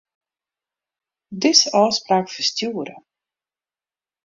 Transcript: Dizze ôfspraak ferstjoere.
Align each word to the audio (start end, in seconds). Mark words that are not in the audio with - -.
Dizze 1.43 1.67
ôfspraak 1.81 2.27
ferstjoere. 2.33 2.95